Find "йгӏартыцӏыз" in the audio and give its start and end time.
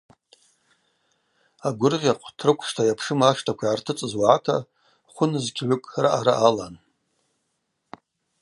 3.67-4.13